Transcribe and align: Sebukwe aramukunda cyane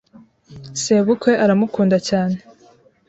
Sebukwe 0.81 1.31
aramukunda 1.43 1.97
cyane 2.09 2.37